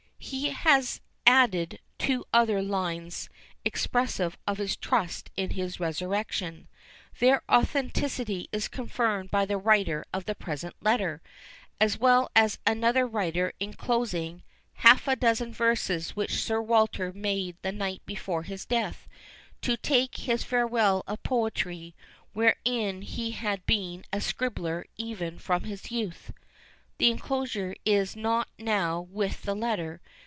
He 0.23 0.51
has 0.51 1.01
added 1.25 1.79
two 1.97 2.23
other 2.31 2.61
lines 2.61 3.27
expressive 3.65 4.37
of 4.47 4.59
his 4.59 4.77
trust 4.77 5.29
in 5.35 5.49
his 5.49 5.77
resurrection. 5.79 6.69
Their 7.19 7.41
authenticity 7.51 8.47
is 8.53 8.67
confirmed 8.69 9.29
by 9.31 9.43
the 9.45 9.57
writer 9.57 10.05
of 10.13 10.23
the 10.25 10.35
present 10.35 10.75
letter, 10.79 11.21
as 11.81 11.97
well 11.97 12.29
as 12.35 12.59
another 12.67 13.05
writer, 13.05 13.51
enclosing 13.59 14.43
"half 14.75 15.05
a 15.07 15.15
dozen 15.17 15.51
verses, 15.53 16.15
which 16.15 16.35
Sir 16.41 16.61
Walter 16.61 17.11
made 17.11 17.57
the 17.63 17.73
night 17.73 18.01
before 18.05 18.43
his 18.43 18.63
death, 18.65 19.09
to 19.61 19.75
take 19.75 20.15
his 20.17 20.43
farewell 20.45 21.03
of 21.07 21.23
poetry, 21.23 21.93
wherein 22.31 23.01
he 23.01 23.31
had 23.31 23.65
been 23.65 24.05
a 24.13 24.21
scribbler 24.21 24.85
even 24.97 25.39
from 25.39 25.63
his 25.63 25.91
youth." 25.91 26.31
The 26.99 27.09
enclosure 27.09 27.75
is 27.83 28.15
not 28.15 28.47
now 28.59 29.01
with 29.01 29.41
the 29.41 29.55
letter. 29.55 29.99